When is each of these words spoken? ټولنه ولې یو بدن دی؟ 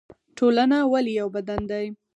ټولنه 0.37 0.77
ولې 0.91 1.11
یو 1.19 1.27
بدن 1.35 1.61
دی؟ 1.71 1.85